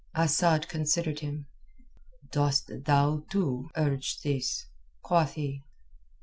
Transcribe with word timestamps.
Asad 0.15 0.67
considered 0.67 1.19
him. 1.19 1.45
"Dost 2.31 2.71
thou, 2.85 3.23
too, 3.29 3.69
urge 3.77 4.19
this?" 4.23 4.65
quoth 5.03 5.33
he. 5.35 5.61